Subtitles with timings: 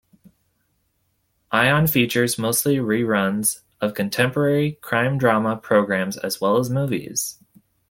[1.51, 7.37] Ion features mostly reruns of contemporary crime-drama programs as well as movies.